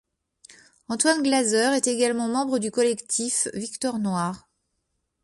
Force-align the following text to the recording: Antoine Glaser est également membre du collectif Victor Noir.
Antoine 0.89 1.21
Glaser 1.21 1.75
est 1.75 1.85
également 1.85 2.27
membre 2.27 2.57
du 2.57 2.71
collectif 2.71 3.47
Victor 3.53 3.99
Noir. 3.99 4.49